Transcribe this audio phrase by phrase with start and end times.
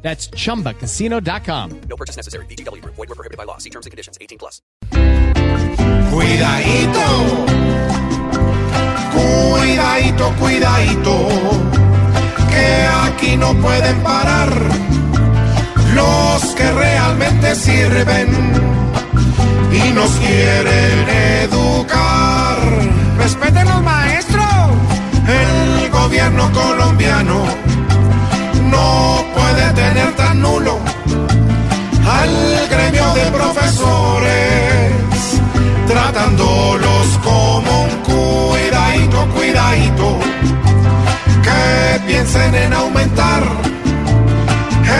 [0.00, 1.80] That's chumbacasino.com.
[1.88, 2.46] No purchase necessary.
[2.46, 2.82] BGW.
[2.84, 3.58] Void were prohibited by law.
[3.58, 4.16] See terms and conditions.
[4.20, 4.62] 18 plus.
[6.10, 7.06] Cuidadito,
[9.12, 11.28] cuidadito, cuidadito,
[12.48, 14.48] que aquí no pueden parar
[15.94, 18.28] los que realmente sirven
[19.70, 21.08] y nos quieren
[21.42, 22.58] educar.
[23.18, 24.44] Respeten los maestros.
[25.28, 27.67] El gobierno colombiano
[42.30, 43.42] piensen en aumentar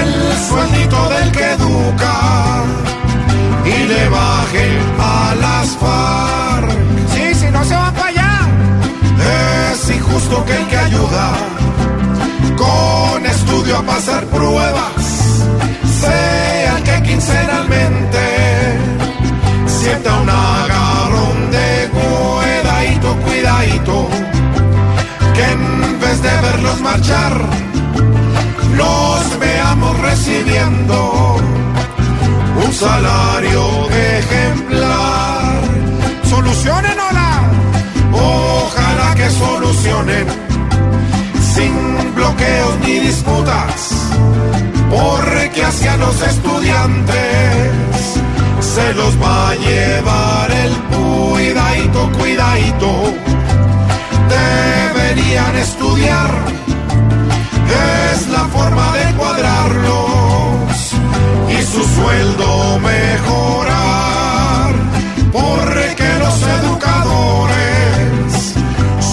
[0.00, 2.64] el sueldito del que educa
[3.64, 6.70] y le bajen a las FARC.
[7.14, 8.48] Sí, si no se van para allá.
[9.72, 11.32] Es injusto que el que ayuda
[12.56, 14.92] con estudio a pasar pruebas
[16.00, 18.78] sea el que quincenalmente
[19.66, 24.25] sienta un agarrón de cuidadito, cuidadito,
[26.76, 27.32] de marchar,
[28.76, 31.36] los veamos recibiendo
[32.64, 35.60] un salario ejemplar.
[36.28, 37.42] Solucionen, hola,
[38.12, 40.26] ojalá que solucionen
[41.54, 44.10] sin bloqueos ni disputas,
[44.90, 47.16] porque hacia los estudiantes
[48.60, 52.95] se los va a llevar el cuidadito, cuidadito.
[62.06, 64.74] Sueldo mejorar,
[65.32, 68.54] porque los educadores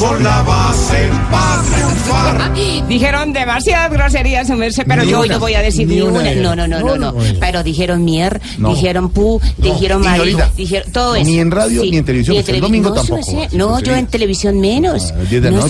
[0.00, 2.52] son la base para triunfar.
[2.88, 6.34] Dijeron demasiadas groserías, merced, pero Ni yo una, no voy a decir ni ni una.
[6.34, 7.14] No, no, no, no, no.
[7.38, 8.70] Pero dijeron mier, No.
[8.74, 11.24] dijeron pu, dijeron marido, dijeron todo eso.
[11.24, 15.12] ni en radio, ni en televisión, Ni el domingo tampoco, No, yo en televisión menos.
[15.12, 15.68] A las 10 de la no,